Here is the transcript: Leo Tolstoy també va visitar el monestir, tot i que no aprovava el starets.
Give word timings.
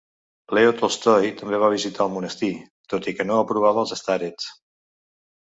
Leo 0.57 0.69
Tolstoy 0.77 1.27
també 1.41 1.59
va 1.63 1.69
visitar 1.73 2.07
el 2.07 2.13
monestir, 2.15 2.49
tot 2.95 3.11
i 3.13 3.15
que 3.21 3.29
no 3.29 3.39
aprovava 3.45 3.85
el 3.85 3.93
starets. 4.03 4.51